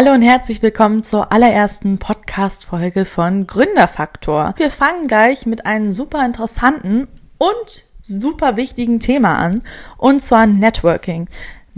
Hallo 0.00 0.12
und 0.12 0.22
herzlich 0.22 0.62
willkommen 0.62 1.02
zur 1.02 1.32
allerersten 1.32 1.98
Podcast-Folge 1.98 3.04
von 3.04 3.48
Gründerfaktor. 3.48 4.54
Wir 4.56 4.70
fangen 4.70 5.08
gleich 5.08 5.44
mit 5.44 5.66
einem 5.66 5.90
super 5.90 6.24
interessanten 6.24 7.08
und 7.36 7.84
super 8.04 8.56
wichtigen 8.56 9.00
Thema 9.00 9.38
an, 9.38 9.62
und 9.96 10.22
zwar 10.22 10.46
Networking. 10.46 11.28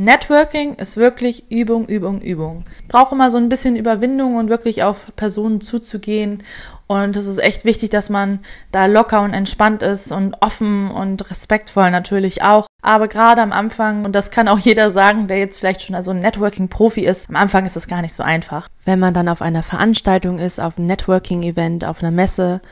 Networking 0.00 0.76
ist 0.76 0.96
wirklich 0.96 1.50
Übung, 1.50 1.84
Übung, 1.84 2.22
Übung. 2.22 2.64
Ich 2.80 2.88
brauche 2.88 3.14
immer 3.14 3.28
so 3.28 3.36
ein 3.36 3.50
bisschen 3.50 3.76
Überwindung 3.76 4.36
und 4.36 4.48
wirklich 4.48 4.82
auf 4.82 5.14
Personen 5.14 5.60
zuzugehen. 5.60 6.42
Und 6.86 7.18
es 7.18 7.26
ist 7.26 7.36
echt 7.36 7.66
wichtig, 7.66 7.90
dass 7.90 8.08
man 8.08 8.38
da 8.72 8.86
locker 8.86 9.20
und 9.20 9.34
entspannt 9.34 9.82
ist 9.82 10.10
und 10.10 10.38
offen 10.40 10.90
und 10.90 11.30
respektvoll 11.30 11.90
natürlich 11.90 12.42
auch. 12.42 12.66
Aber 12.80 13.08
gerade 13.08 13.42
am 13.42 13.52
Anfang, 13.52 14.06
und 14.06 14.12
das 14.12 14.30
kann 14.30 14.48
auch 14.48 14.58
jeder 14.58 14.90
sagen, 14.90 15.28
der 15.28 15.36
jetzt 15.36 15.58
vielleicht 15.58 15.82
schon 15.82 15.94
also 15.94 16.12
ein 16.12 16.20
Networking-Profi 16.20 17.04
ist, 17.04 17.28
am 17.28 17.36
Anfang 17.36 17.66
ist 17.66 17.76
es 17.76 17.86
gar 17.86 18.00
nicht 18.00 18.14
so 18.14 18.22
einfach. 18.22 18.68
Wenn 18.86 19.00
man 19.00 19.12
dann 19.12 19.28
auf 19.28 19.42
einer 19.42 19.62
Veranstaltung 19.62 20.38
ist, 20.38 20.60
auf 20.60 20.78
einem 20.78 20.86
Networking-Event, 20.86 21.84
auf 21.84 22.02
einer 22.02 22.10
Messe 22.10 22.62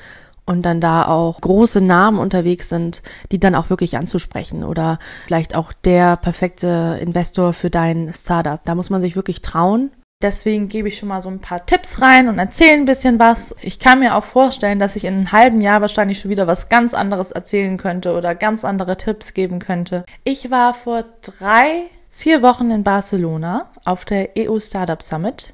und 0.48 0.62
dann 0.62 0.80
da 0.80 1.06
auch 1.06 1.40
große 1.42 1.82
Namen 1.82 2.18
unterwegs 2.18 2.70
sind, 2.70 3.02
die 3.30 3.38
dann 3.38 3.54
auch 3.54 3.68
wirklich 3.68 3.98
anzusprechen 3.98 4.64
oder 4.64 4.98
vielleicht 5.26 5.54
auch 5.54 5.74
der 5.74 6.16
perfekte 6.16 6.98
Investor 7.02 7.52
für 7.52 7.68
dein 7.68 8.12
Startup. 8.14 8.58
Da 8.64 8.74
muss 8.74 8.88
man 8.88 9.02
sich 9.02 9.14
wirklich 9.14 9.42
trauen. 9.42 9.90
Deswegen 10.22 10.68
gebe 10.68 10.88
ich 10.88 10.96
schon 10.96 11.10
mal 11.10 11.20
so 11.20 11.28
ein 11.28 11.40
paar 11.40 11.66
Tipps 11.66 12.00
rein 12.00 12.28
und 12.28 12.38
erzähle 12.38 12.72
ein 12.72 12.86
bisschen 12.86 13.18
was. 13.18 13.54
Ich 13.60 13.78
kann 13.78 14.00
mir 14.00 14.16
auch 14.16 14.24
vorstellen, 14.24 14.78
dass 14.78 14.96
ich 14.96 15.04
in 15.04 15.14
einem 15.14 15.32
halben 15.32 15.60
Jahr 15.60 15.82
wahrscheinlich 15.82 16.18
schon 16.18 16.30
wieder 16.30 16.46
was 16.46 16.70
ganz 16.70 16.94
anderes 16.94 17.30
erzählen 17.30 17.76
könnte 17.76 18.14
oder 18.14 18.34
ganz 18.34 18.64
andere 18.64 18.96
Tipps 18.96 19.34
geben 19.34 19.58
könnte. 19.58 20.06
Ich 20.24 20.50
war 20.50 20.72
vor 20.72 21.04
drei, 21.20 21.84
vier 22.10 22.40
Wochen 22.40 22.70
in 22.70 22.84
Barcelona 22.84 23.70
auf 23.84 24.06
der 24.06 24.30
EU 24.36 24.58
Startup 24.60 25.02
Summit 25.02 25.52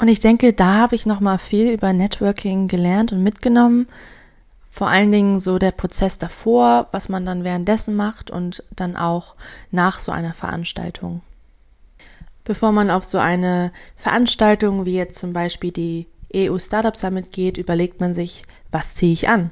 und 0.00 0.08
ich 0.08 0.20
denke, 0.20 0.52
da 0.52 0.74
habe 0.74 0.94
ich 0.94 1.04
noch 1.04 1.20
mal 1.20 1.38
viel 1.38 1.70
über 1.70 1.92
Networking 1.92 2.68
gelernt 2.68 3.12
und 3.12 3.22
mitgenommen. 3.22 3.86
Vor 4.70 4.88
allen 4.88 5.12
Dingen 5.12 5.40
so 5.40 5.58
der 5.58 5.72
Prozess 5.72 6.16
davor, 6.16 6.88
was 6.92 7.08
man 7.08 7.26
dann 7.26 7.44
währenddessen 7.44 7.94
macht 7.96 8.30
und 8.30 8.64
dann 8.74 8.96
auch 8.96 9.34
nach 9.70 9.98
so 9.98 10.10
einer 10.10 10.32
Veranstaltung. 10.32 11.20
Bevor 12.44 12.72
man 12.72 12.90
auf 12.90 13.04
so 13.04 13.18
eine 13.18 13.72
Veranstaltung 13.96 14.86
wie 14.86 14.94
jetzt 14.94 15.18
zum 15.18 15.32
Beispiel 15.32 15.70
die 15.70 16.06
EU 16.34 16.58
Startup 16.58 16.96
Summit 16.96 17.32
geht, 17.32 17.58
überlegt 17.58 18.00
man 18.00 18.14
sich, 18.14 18.44
was 18.70 18.94
ziehe 18.94 19.12
ich 19.12 19.28
an? 19.28 19.50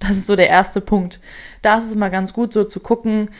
Das 0.00 0.16
ist 0.16 0.26
so 0.26 0.34
der 0.34 0.48
erste 0.48 0.80
Punkt. 0.80 1.20
Da 1.60 1.78
ist 1.78 1.86
es 1.86 1.92
immer 1.92 2.10
ganz 2.10 2.32
gut, 2.32 2.52
so 2.52 2.64
zu 2.64 2.80
gucken, 2.80 3.30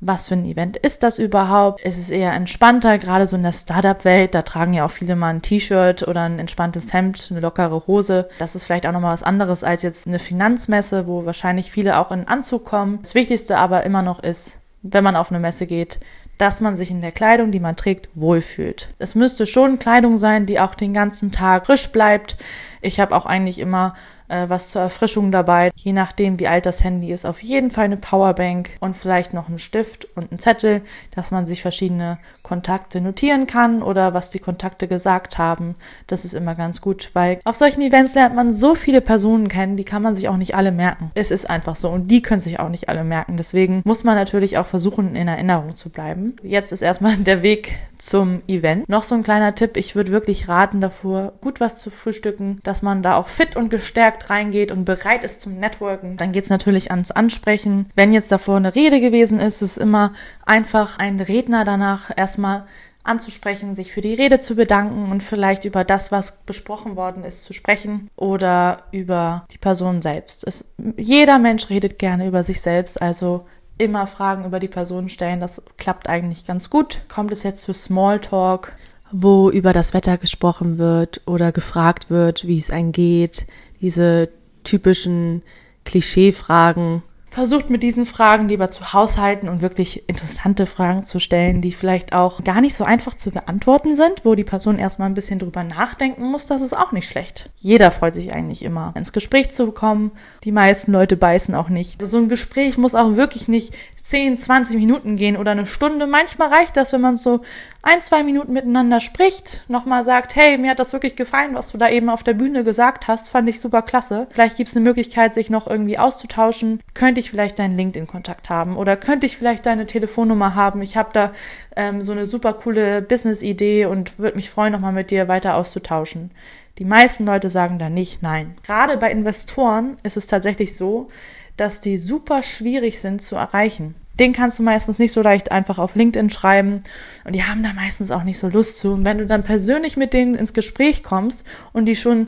was 0.00 0.28
für 0.28 0.34
ein 0.34 0.46
Event 0.46 0.76
ist 0.78 1.02
das 1.02 1.18
überhaupt? 1.18 1.82
Ist 1.82 1.98
es 1.98 2.10
eher 2.10 2.32
entspannter, 2.32 2.98
gerade 2.98 3.26
so 3.26 3.36
in 3.36 3.42
der 3.42 3.52
Startup-Welt? 3.52 4.34
Da 4.34 4.42
tragen 4.42 4.72
ja 4.72 4.84
auch 4.84 4.90
viele 4.90 5.14
mal 5.14 5.28
ein 5.28 5.42
T-Shirt 5.42 6.08
oder 6.08 6.22
ein 6.22 6.38
entspanntes 6.38 6.92
Hemd, 6.92 7.28
eine 7.30 7.40
lockere 7.40 7.86
Hose. 7.86 8.28
Das 8.38 8.54
ist 8.54 8.64
vielleicht 8.64 8.86
auch 8.86 8.92
nochmal 8.92 9.12
was 9.12 9.22
anderes 9.22 9.62
als 9.62 9.82
jetzt 9.82 10.06
eine 10.06 10.18
Finanzmesse, 10.18 11.06
wo 11.06 11.26
wahrscheinlich 11.26 11.70
viele 11.70 11.98
auch 11.98 12.10
in 12.12 12.28
Anzug 12.28 12.64
kommen. 12.64 13.00
Das 13.02 13.14
Wichtigste 13.14 13.58
aber 13.58 13.84
immer 13.84 14.02
noch 14.02 14.22
ist, 14.22 14.54
wenn 14.82 15.04
man 15.04 15.16
auf 15.16 15.30
eine 15.30 15.40
Messe 15.40 15.66
geht, 15.66 16.00
dass 16.38 16.62
man 16.62 16.74
sich 16.74 16.90
in 16.90 17.02
der 17.02 17.12
Kleidung, 17.12 17.52
die 17.52 17.60
man 17.60 17.76
trägt, 17.76 18.08
wohlfühlt. 18.14 18.88
Es 18.98 19.14
müsste 19.14 19.46
schon 19.46 19.78
Kleidung 19.78 20.16
sein, 20.16 20.46
die 20.46 20.58
auch 20.58 20.74
den 20.74 20.94
ganzen 20.94 21.32
Tag 21.32 21.66
frisch 21.66 21.92
bleibt. 21.92 22.38
Ich 22.80 23.00
habe 23.00 23.14
auch 23.14 23.26
eigentlich 23.26 23.58
immer 23.58 23.94
äh, 24.30 24.48
was 24.48 24.70
zur 24.70 24.82
Erfrischung 24.82 25.32
dabei. 25.32 25.70
Je 25.74 25.92
nachdem, 25.92 26.38
wie 26.38 26.48
alt 26.48 26.64
das 26.66 26.82
Handy 26.82 27.12
ist, 27.12 27.26
auf 27.26 27.42
jeden 27.42 27.70
Fall 27.70 27.86
eine 27.86 27.96
Powerbank 27.96 28.70
und 28.80 28.96
vielleicht 28.96 29.34
noch 29.34 29.48
einen 29.48 29.58
Stift 29.58 30.06
und 30.16 30.30
einen 30.30 30.38
Zettel, 30.38 30.82
dass 31.14 31.30
man 31.30 31.46
sich 31.46 31.62
verschiedene 31.62 32.18
Kontakte 32.42 33.00
notieren 33.00 33.46
kann 33.46 33.82
oder 33.82 34.14
was 34.14 34.30
die 34.30 34.38
Kontakte 34.38 34.88
gesagt 34.88 35.38
haben. 35.38 35.74
Das 36.06 36.24
ist 36.24 36.32
immer 36.32 36.54
ganz 36.54 36.80
gut, 36.80 37.10
weil 37.12 37.40
auf 37.44 37.56
solchen 37.56 37.82
Events 37.82 38.14
lernt 38.14 38.34
man 38.34 38.52
so 38.52 38.74
viele 38.74 39.00
Personen 39.00 39.48
kennen, 39.48 39.76
die 39.76 39.84
kann 39.84 40.02
man 40.02 40.14
sich 40.14 40.28
auch 40.28 40.36
nicht 40.36 40.54
alle 40.54 40.72
merken. 40.72 41.10
Es 41.14 41.30
ist 41.30 41.50
einfach 41.50 41.76
so 41.76 41.88
und 41.90 42.08
die 42.08 42.22
können 42.22 42.40
sich 42.40 42.60
auch 42.60 42.68
nicht 42.68 42.88
alle 42.88 43.04
merken. 43.04 43.36
Deswegen 43.36 43.82
muss 43.84 44.04
man 44.04 44.14
natürlich 44.14 44.58
auch 44.58 44.66
versuchen, 44.66 45.16
in 45.16 45.28
Erinnerung 45.28 45.74
zu 45.74 45.90
bleiben. 45.90 46.36
Jetzt 46.42 46.72
ist 46.72 46.82
erstmal 46.82 47.16
der 47.18 47.42
Weg 47.42 47.76
zum 47.98 48.42
Event. 48.46 48.88
Noch 48.88 49.04
so 49.04 49.14
ein 49.14 49.22
kleiner 49.22 49.54
Tipp, 49.54 49.76
ich 49.76 49.94
würde 49.94 50.10
wirklich 50.10 50.48
raten 50.48 50.80
davor, 50.80 51.32
gut 51.40 51.60
was 51.60 51.78
zu 51.78 51.90
frühstücken, 51.90 52.60
dass 52.70 52.82
man 52.82 53.02
da 53.02 53.16
auch 53.16 53.26
fit 53.26 53.56
und 53.56 53.68
gestärkt 53.68 54.30
reingeht 54.30 54.70
und 54.70 54.84
bereit 54.84 55.24
ist 55.24 55.40
zum 55.40 55.58
Networken, 55.58 56.16
dann 56.16 56.30
geht 56.30 56.44
es 56.44 56.50
natürlich 56.50 56.92
ans 56.92 57.10
Ansprechen. 57.10 57.90
Wenn 57.96 58.12
jetzt 58.12 58.30
davor 58.30 58.58
eine 58.58 58.76
Rede 58.76 59.00
gewesen 59.00 59.40
ist, 59.40 59.60
ist 59.60 59.72
es 59.72 59.76
immer 59.76 60.12
einfach, 60.46 61.00
einen 61.00 61.18
Redner 61.18 61.64
danach 61.64 62.16
erstmal 62.16 62.68
anzusprechen, 63.02 63.74
sich 63.74 63.92
für 63.92 64.02
die 64.02 64.14
Rede 64.14 64.38
zu 64.38 64.54
bedanken 64.54 65.10
und 65.10 65.24
vielleicht 65.24 65.64
über 65.64 65.82
das, 65.82 66.12
was 66.12 66.42
besprochen 66.42 66.94
worden 66.94 67.24
ist, 67.24 67.42
zu 67.42 67.52
sprechen 67.52 68.08
oder 68.14 68.84
über 68.92 69.46
die 69.50 69.58
Person 69.58 70.00
selbst. 70.00 70.46
Es, 70.46 70.72
jeder 70.96 71.40
Mensch 71.40 71.70
redet 71.70 71.98
gerne 71.98 72.28
über 72.28 72.44
sich 72.44 72.60
selbst, 72.60 73.02
also 73.02 73.46
immer 73.78 74.06
Fragen 74.06 74.44
über 74.44 74.60
die 74.60 74.68
Person 74.68 75.08
stellen, 75.08 75.40
das 75.40 75.60
klappt 75.76 76.08
eigentlich 76.08 76.46
ganz 76.46 76.70
gut. 76.70 77.00
Kommt 77.08 77.32
es 77.32 77.42
jetzt 77.42 77.62
zu 77.62 77.72
Smalltalk, 77.72 78.74
wo 79.12 79.50
über 79.50 79.72
das 79.72 79.94
Wetter 79.94 80.18
gesprochen 80.18 80.78
wird 80.78 81.20
oder 81.26 81.52
gefragt 81.52 82.10
wird, 82.10 82.46
wie 82.46 82.58
es 82.58 82.70
einem 82.70 82.92
geht, 82.92 83.46
diese 83.80 84.28
typischen 84.64 85.42
Klischeefragen. 85.84 87.02
Versucht 87.30 87.70
mit 87.70 87.84
diesen 87.84 88.06
Fragen 88.06 88.48
lieber 88.48 88.70
zu 88.70 88.92
haushalten 88.92 89.48
und 89.48 89.62
wirklich 89.62 90.08
interessante 90.08 90.66
Fragen 90.66 91.04
zu 91.04 91.20
stellen, 91.20 91.62
die 91.62 91.70
vielleicht 91.70 92.12
auch 92.12 92.42
gar 92.42 92.60
nicht 92.60 92.74
so 92.74 92.82
einfach 92.82 93.14
zu 93.14 93.30
beantworten 93.30 93.94
sind, 93.94 94.24
wo 94.24 94.34
die 94.34 94.42
Person 94.42 94.80
erstmal 94.80 95.08
ein 95.08 95.14
bisschen 95.14 95.38
drüber 95.38 95.62
nachdenken 95.62 96.24
muss, 96.24 96.46
das 96.46 96.60
ist 96.60 96.76
auch 96.76 96.90
nicht 96.90 97.08
schlecht. 97.08 97.48
Jeder 97.56 97.92
freut 97.92 98.14
sich 98.14 98.32
eigentlich 98.32 98.64
immer, 98.64 98.92
ins 98.96 99.12
Gespräch 99.12 99.52
zu 99.52 99.70
kommen. 99.70 100.10
Die 100.42 100.50
meisten 100.50 100.90
Leute 100.90 101.16
beißen 101.16 101.54
auch 101.54 101.68
nicht. 101.68 102.02
Also 102.02 102.18
so 102.18 102.24
ein 102.24 102.28
Gespräch 102.28 102.76
muss 102.78 102.96
auch 102.96 103.14
wirklich 103.14 103.46
nicht 103.46 103.74
10, 104.02 104.36
20 104.36 104.76
Minuten 104.76 105.14
gehen 105.14 105.36
oder 105.36 105.52
eine 105.52 105.66
Stunde. 105.66 106.08
Manchmal 106.08 106.52
reicht 106.52 106.76
das, 106.76 106.92
wenn 106.92 107.00
man 107.00 107.16
so 107.16 107.42
ein, 107.82 108.02
zwei 108.02 108.22
Minuten 108.22 108.52
miteinander 108.52 109.00
spricht, 109.00 109.64
nochmal 109.68 110.04
sagt, 110.04 110.36
hey, 110.36 110.58
mir 110.58 110.72
hat 110.72 110.78
das 110.78 110.92
wirklich 110.92 111.16
gefallen, 111.16 111.54
was 111.54 111.72
du 111.72 111.78
da 111.78 111.88
eben 111.88 112.10
auf 112.10 112.22
der 112.22 112.34
Bühne 112.34 112.62
gesagt 112.62 113.08
hast, 113.08 113.30
fand 113.30 113.48
ich 113.48 113.60
super 113.60 113.80
klasse. 113.80 114.26
Vielleicht 114.30 114.58
gibt 114.58 114.68
es 114.68 114.76
eine 114.76 114.84
Möglichkeit, 114.84 115.32
sich 115.32 115.48
noch 115.48 115.66
irgendwie 115.66 115.98
auszutauschen. 115.98 116.80
Könnte 116.92 117.20
ich 117.20 117.30
vielleicht 117.30 117.58
deinen 117.58 117.78
LinkedIn-Kontakt 117.78 118.50
haben 118.50 118.76
oder 118.76 118.96
könnte 118.96 119.24
ich 119.24 119.38
vielleicht 119.38 119.64
deine 119.64 119.86
Telefonnummer 119.86 120.54
haben? 120.54 120.82
Ich 120.82 120.96
habe 120.96 121.10
da 121.14 121.32
ähm, 121.74 122.02
so 122.02 122.12
eine 122.12 122.26
super 122.26 122.52
coole 122.52 123.00
Business-Idee 123.00 123.86
und 123.86 124.18
würde 124.18 124.36
mich 124.36 124.50
freuen, 124.50 124.72
nochmal 124.72 124.92
mit 124.92 125.10
dir 125.10 125.28
weiter 125.28 125.54
auszutauschen. 125.54 126.32
Die 126.78 126.84
meisten 126.84 127.24
Leute 127.24 127.48
sagen 127.48 127.78
da 127.78 127.88
nicht 127.88 128.22
nein. 128.22 128.56
Gerade 128.62 128.98
bei 128.98 129.10
Investoren 129.10 129.96
ist 130.02 130.18
es 130.18 130.26
tatsächlich 130.26 130.76
so, 130.76 131.08
dass 131.56 131.80
die 131.80 131.96
super 131.96 132.42
schwierig 132.42 133.00
sind 133.00 133.22
zu 133.22 133.36
erreichen. 133.36 133.94
Den 134.20 134.32
kannst 134.32 134.58
du 134.58 134.62
meistens 134.62 134.98
nicht 134.98 135.12
so 135.12 135.22
leicht 135.22 135.50
einfach 135.50 135.78
auf 135.78 135.96
LinkedIn 135.96 136.30
schreiben 136.30 136.84
und 137.24 137.34
die 137.34 137.42
haben 137.42 137.62
da 137.62 137.72
meistens 137.72 138.10
auch 138.10 138.22
nicht 138.22 138.38
so 138.38 138.48
Lust 138.48 138.78
zu. 138.78 138.92
Und 138.92 139.04
wenn 139.04 139.18
du 139.18 139.26
dann 139.26 139.42
persönlich 139.42 139.96
mit 139.96 140.12
denen 140.12 140.34
ins 140.34 140.52
Gespräch 140.52 141.02
kommst 141.02 141.44
und 141.72 141.86
die 141.86 141.96
schon 141.96 142.26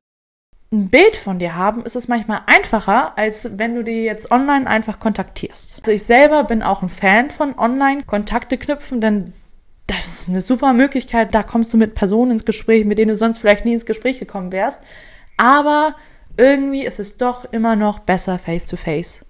ein 0.73 0.89
Bild 0.89 1.17
von 1.17 1.39
dir 1.39 1.55
haben, 1.55 1.85
ist 1.85 1.97
es 1.97 2.09
manchmal 2.09 2.41
einfacher, 2.47 3.17
als 3.19 3.59
wenn 3.59 3.75
du 3.75 3.85
die 3.85 4.05
jetzt 4.05 4.31
online 4.31 4.67
einfach 4.67 5.01
kontaktierst. 5.01 5.81
Also 5.81 5.93
ich 5.93 6.05
selber 6.05 6.45
bin 6.45 6.63
auch 6.63 6.83
ein 6.83 6.89
Fan 6.89 7.31
von 7.31 7.59
online 7.59 8.05
Kontakte 8.05 8.57
knüpfen, 8.57 9.03
denn 9.03 9.35
das 9.87 10.07
ist 10.07 10.29
eine 10.31 10.41
super 10.41 10.73
Möglichkeit. 10.73 11.35
Da 11.35 11.43
kommst 11.43 11.75
du 11.75 11.77
mit 11.77 11.95
Personen 11.95 12.33
ins 12.33 12.47
Gespräch, 12.47 12.87
mit 12.87 12.99
denen 12.99 13.11
du 13.11 13.17
sonst 13.17 13.37
vielleicht 13.39 13.67
nie 13.67 13.75
ins 13.75 13.85
Gespräch 13.85 14.19
gekommen 14.19 14.51
wärst. 14.51 14.83
Aber 15.37 15.95
irgendwie 16.39 16.87
ist 16.87 16.99
es 16.99 17.19
doch 17.19 17.53
immer 17.53 17.77
noch 17.77 17.99
besser 17.99 18.39
face 18.39 18.67
to 18.67 18.77
face. 18.77 19.21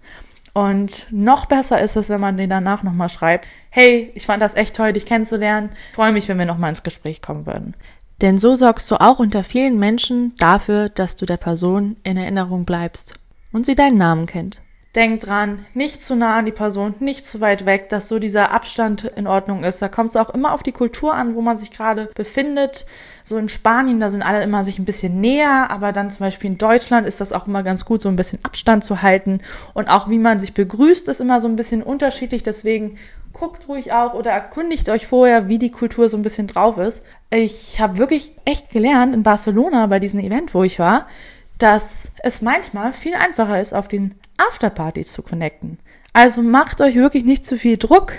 Und 0.55 1.07
noch 1.11 1.47
besser 1.47 1.81
ist 1.81 1.97
es, 1.97 2.09
wenn 2.09 2.21
man 2.21 2.37
den 2.37 2.51
danach 2.51 2.83
nochmal 2.83 3.09
schreibt, 3.09 3.47
hey, 3.71 4.11
ich 4.15 4.27
fand 4.27 4.43
das 4.43 4.55
echt 4.55 4.77
toll, 4.77 4.93
dich 4.93 5.07
kennenzulernen. 5.07 5.71
Ich 5.91 5.97
freue 5.97 6.13
mich, 6.13 6.29
wenn 6.29 6.39
wir 6.39 6.47
nochmal 6.47 6.71
ins 6.71 6.83
Gespräch 6.83 7.23
kommen 7.23 7.47
würden. 7.47 7.75
Denn 8.21 8.39
so 8.39 8.55
sorgst 8.55 8.91
du 8.91 9.01
auch 9.01 9.19
unter 9.19 9.45
vielen 9.45 9.79
Menschen 9.79 10.35
dafür, 10.37 10.89
dass 10.91 11.17
du 11.17 11.27
der 11.27 11.39
Person 11.39 11.97
in 12.05 12.17
Erinnerung 12.17 12.65
bleibst 12.65 13.15
und 13.51 13.67
sie 13.67 13.75
deinen 13.75 13.99
Namen 13.99 14.27
kennt. 14.27 14.61
Denk 14.95 15.21
dran, 15.21 15.65
nicht 15.73 16.03
zu 16.03 16.15
nah 16.15 16.37
an 16.37 16.45
die 16.45 16.53
Person, 16.53 16.95
nicht 17.01 17.25
zu 17.25 17.41
weit 17.41 17.65
weg, 17.65 17.89
dass 17.89 18.11
so 18.11 18.19
dieser 18.19 18.51
Abstand 18.51 19.05
in 19.05 19.27
Ordnung 19.27 19.65
ist. 19.65 19.81
Da 19.81 19.89
kommt 19.89 20.11
es 20.11 20.17
auch 20.17 20.29
immer 20.29 20.53
auf 20.53 20.63
die 20.63 20.73
Kultur 20.73 21.15
an, 21.15 21.35
wo 21.35 21.41
man 21.41 21.57
sich 21.57 21.71
gerade 21.71 22.11
befindet. 22.15 22.85
So 23.25 23.39
in 23.39 23.49
Spanien, 23.49 24.01
da 24.01 24.11
sind 24.11 24.21
alle 24.21 24.43
immer 24.43 24.65
sich 24.65 24.79
ein 24.79 24.85
bisschen 24.85 25.19
näher, 25.19 25.71
aber 25.71 25.93
dann 25.93 26.11
zum 26.11 26.27
Beispiel 26.27 26.51
in 26.51 26.59
Deutschland 26.59 27.07
ist 27.07 27.23
das 27.23 27.33
auch 27.33 27.47
immer 27.47 27.63
ganz 27.63 27.87
gut, 27.87 28.03
so 28.03 28.11
ein 28.11 28.17
bisschen 28.17 28.39
Abstand 28.43 28.85
zu 28.85 29.01
halten. 29.01 29.41
Und 29.73 29.89
auch 29.89 30.11
wie 30.11 30.19
man 30.19 30.41
sich 30.41 30.53
begrüßt, 30.53 31.09
ist 31.09 31.23
immer 31.23 31.41
so 31.41 31.49
ein 31.49 31.57
bisschen 31.57 31.83
unterschiedlich. 31.83 32.43
Deswegen 32.43 32.99
guckt 33.33 33.69
ruhig 33.69 33.95
auch 33.95 34.13
oder 34.13 34.31
erkundigt 34.31 34.91
euch 34.91 35.07
vorher, 35.07 35.49
wie 35.49 35.59
die 35.59 35.71
Kultur 35.71 36.11
so 36.11 36.19
ein 36.19 36.23
bisschen 36.23 36.49
drauf 36.49 36.77
ist. 36.77 37.03
Ich 37.31 37.81
habe 37.81 37.97
wirklich 37.97 38.37
echt 38.45 38.71
gelernt 38.71 39.15
in 39.15 39.23
Barcelona 39.23 39.87
bei 39.87 40.01
diesem 40.01 40.21
Event, 40.21 40.53
wo 40.53 40.65
ich 40.65 40.79
war, 40.79 41.07
dass 41.57 42.13
es 42.23 42.43
manchmal 42.43 42.93
viel 42.93 43.15
einfacher 43.15 43.59
ist, 43.59 43.73
auf 43.73 43.89
den 43.89 44.17
Afterpartys 44.39 45.13
zu 45.13 45.23
connecten. 45.23 45.79
Also 46.13 46.43
macht 46.43 46.81
euch 46.81 46.95
wirklich 46.95 47.25
nicht 47.25 47.47
zu 47.47 47.57
viel 47.59 47.77
Druck. 47.77 48.13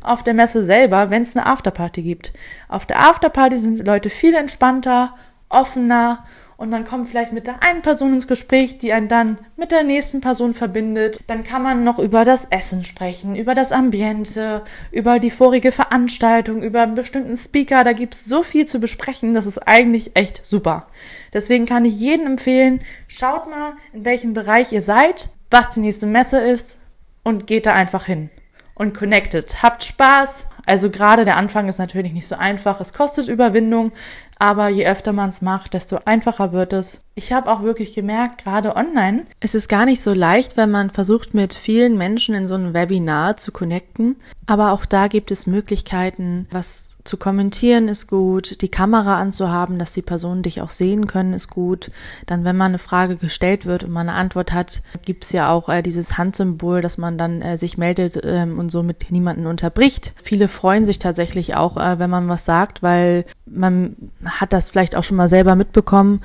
auf 0.00 0.22
der 0.22 0.34
Messe 0.34 0.62
selber, 0.62 1.10
wenn 1.10 1.22
es 1.22 1.36
eine 1.36 1.46
Afterparty 1.46 2.02
gibt. 2.02 2.32
Auf 2.68 2.86
der 2.86 3.00
Afterparty 3.00 3.58
sind 3.58 3.84
Leute 3.84 4.10
viel 4.10 4.34
entspannter, 4.34 5.14
offener 5.48 6.24
und 6.56 6.70
man 6.70 6.84
kommt 6.84 7.08
vielleicht 7.08 7.32
mit 7.32 7.46
der 7.46 7.62
einen 7.62 7.82
Person 7.82 8.14
ins 8.14 8.26
Gespräch, 8.26 8.78
die 8.78 8.92
einen 8.92 9.08
dann 9.08 9.38
mit 9.56 9.70
der 9.70 9.84
nächsten 9.84 10.20
Person 10.20 10.54
verbindet. 10.54 11.20
Dann 11.26 11.44
kann 11.44 11.62
man 11.62 11.84
noch 11.84 11.98
über 11.98 12.24
das 12.24 12.46
Essen 12.46 12.84
sprechen, 12.84 13.36
über 13.36 13.54
das 13.54 13.70
Ambiente, 13.70 14.62
über 14.90 15.20
die 15.20 15.30
vorige 15.30 15.70
Veranstaltung, 15.72 16.62
über 16.62 16.82
einen 16.82 16.96
bestimmten 16.96 17.36
Speaker. 17.36 17.84
Da 17.84 17.92
gibt's 17.92 18.24
so 18.24 18.42
viel 18.42 18.66
zu 18.66 18.80
besprechen, 18.80 19.34
das 19.34 19.46
ist 19.46 19.58
eigentlich 19.68 20.16
echt 20.16 20.44
super. 20.44 20.88
Deswegen 21.32 21.66
kann 21.66 21.84
ich 21.84 21.98
jedem 21.98 22.26
empfehlen, 22.26 22.80
schaut 23.06 23.48
mal, 23.48 23.74
in 23.92 24.04
welchem 24.04 24.32
Bereich 24.32 24.72
ihr 24.72 24.82
seid, 24.82 25.28
was 25.50 25.70
die 25.70 25.80
nächste 25.80 26.06
Messe 26.06 26.40
ist 26.40 26.78
und 27.22 27.46
geht 27.46 27.66
da 27.66 27.74
einfach 27.74 28.04
hin. 28.04 28.30
Und 28.74 28.96
connected. 28.96 29.62
Habt 29.62 29.84
Spaß. 29.84 30.46
Also 30.64 30.90
gerade 30.90 31.24
der 31.24 31.36
Anfang 31.36 31.68
ist 31.68 31.78
natürlich 31.78 32.12
nicht 32.12 32.28
so 32.28 32.36
einfach. 32.36 32.80
Es 32.80 32.92
kostet 32.92 33.28
Überwindung, 33.28 33.92
aber 34.38 34.68
je 34.68 34.86
öfter 34.86 35.12
man 35.12 35.30
es 35.30 35.40
macht, 35.40 35.74
desto 35.74 36.00
einfacher 36.04 36.52
wird 36.52 36.72
es. 36.74 37.02
Ich 37.14 37.32
habe 37.32 37.50
auch 37.50 37.62
wirklich 37.62 37.94
gemerkt, 37.94 38.44
gerade 38.44 38.76
online, 38.76 39.24
es 39.40 39.54
ist 39.54 39.68
gar 39.68 39.86
nicht 39.86 40.00
so 40.00 40.12
leicht, 40.12 40.56
wenn 40.56 40.70
man 40.70 40.90
versucht, 40.90 41.34
mit 41.34 41.54
vielen 41.54 41.96
Menschen 41.96 42.34
in 42.34 42.46
so 42.46 42.54
einem 42.54 42.74
Webinar 42.74 43.36
zu 43.38 43.50
connecten. 43.50 44.16
Aber 44.46 44.72
auch 44.72 44.84
da 44.84 45.08
gibt 45.08 45.30
es 45.30 45.46
Möglichkeiten, 45.46 46.46
was 46.50 46.90
zu 47.08 47.16
kommentieren 47.16 47.88
ist 47.88 48.06
gut, 48.06 48.60
die 48.60 48.68
Kamera 48.68 49.18
anzuhaben, 49.18 49.78
dass 49.78 49.94
die 49.94 50.02
Personen 50.02 50.42
dich 50.42 50.60
auch 50.60 50.70
sehen 50.70 51.06
können, 51.06 51.32
ist 51.32 51.48
gut. 51.48 51.90
Dann, 52.26 52.44
wenn 52.44 52.56
mal 52.56 52.66
eine 52.66 52.78
Frage 52.78 53.16
gestellt 53.16 53.64
wird 53.64 53.82
und 53.82 53.90
man 53.90 54.08
eine 54.08 54.18
Antwort 54.18 54.52
hat, 54.52 54.82
gibt's 55.06 55.32
ja 55.32 55.50
auch 55.50 55.70
äh, 55.70 55.82
dieses 55.82 56.18
Handsymbol, 56.18 56.82
dass 56.82 56.98
man 56.98 57.16
dann 57.16 57.40
äh, 57.40 57.56
sich 57.56 57.78
meldet 57.78 58.20
ähm, 58.22 58.58
und 58.58 58.70
somit 58.70 59.10
niemanden 59.10 59.46
unterbricht. 59.46 60.12
Viele 60.22 60.48
freuen 60.48 60.84
sich 60.84 60.98
tatsächlich 60.98 61.56
auch, 61.56 61.78
äh, 61.78 61.98
wenn 61.98 62.10
man 62.10 62.28
was 62.28 62.44
sagt, 62.44 62.82
weil 62.82 63.24
man 63.46 63.96
hat 64.24 64.52
das 64.52 64.68
vielleicht 64.70 64.94
auch 64.94 65.04
schon 65.04 65.16
mal 65.16 65.28
selber 65.28 65.54
mitbekommen 65.54 66.20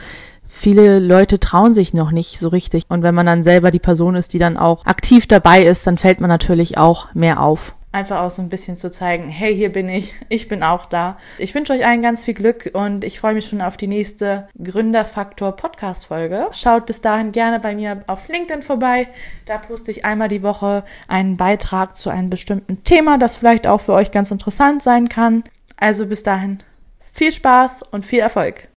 viele 0.56 1.00
Leute 1.00 1.39
trauen 1.39 1.74
sich 1.74 1.95
noch 1.95 2.12
nicht 2.12 2.38
so 2.38 2.47
richtig. 2.47 2.83
Und 2.88 3.01
wenn 3.01 3.15
man 3.15 3.25
dann 3.25 3.44
selber 3.44 3.71
die 3.71 3.79
Person 3.79 4.13
ist, 4.13 4.33
die 4.33 4.38
dann 4.38 4.56
auch 4.56 4.86
aktiv 4.86 5.25
dabei 5.25 5.63
ist, 5.63 5.88
dann 5.88 5.97
fällt 5.97 6.21
man 6.21 6.29
natürlich 6.29 6.77
auch 6.77 7.12
mehr 7.15 7.41
auf. 7.41 7.74
Einfach 7.94 8.22
auch 8.22 8.31
so 8.31 8.42
ein 8.42 8.50
bisschen 8.50 8.80
zu 8.80 8.92
zeigen, 8.92 9.30
hey, 9.30 9.56
hier 9.56 9.72
bin 9.72 9.88
ich, 9.88 10.16
ich 10.28 10.48
bin 10.48 10.63
auch 10.63 10.88
da. 10.88 11.19
Ich 11.38 11.54
wünsche 11.54 11.74
euch 11.74 11.86
allen 11.86 12.01
ganz 12.01 12.25
viel 12.25 12.34
Glück 12.34 12.72
und 12.74 13.04
ich 13.04 13.19
freue 13.19 13.36
mich 13.36 13.45
schon 13.45 13.62
auf 13.62 13.78
die 13.78 13.86
nächste 13.86 14.48
Gründerfaktor 14.62 15.51
Podcast 15.51 16.07
Folge. 16.07 16.48
Schaut 16.54 16.88
bis 16.88 17.01
dahin 17.01 17.31
gerne 17.31 17.60
bei 17.60 17.75
mir 17.75 18.04
auf 18.07 18.28
LinkedIn 18.28 18.63
vorbei. 18.63 19.07
Da 19.45 19.60
poste 19.60 19.92
ich 19.92 20.06
einmal 20.06 20.28
die 20.28 20.42
Woche 20.42 20.84
einen 21.07 21.38
Beitrag 21.38 21.95
zu 21.95 22.10
einem 22.10 22.31
bestimmten 22.31 22.84
Thema, 22.84 23.19
das 23.19 23.38
vielleicht 23.38 23.68
auch 23.68 23.81
für 23.81 23.94
euch 23.94 24.12
ganz 24.12 24.31
interessant 24.31 24.81
sein 24.81 25.07
kann. 25.07 25.44
Also 25.78 26.07
bis 26.07 26.24
dahin 26.24 26.57
viel 27.12 27.31
Spaß 27.31 27.84
und 27.92 28.04
viel 28.04 28.22
Erfolg. 28.22 28.73